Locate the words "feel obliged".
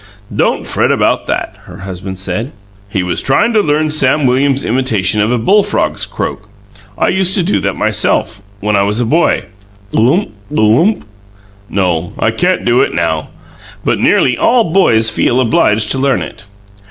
15.11-15.91